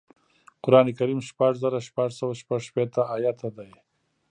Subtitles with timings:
[0.63, 3.71] قران کریم شپږ زره شپږ سوه شپږشپېته ایاته دی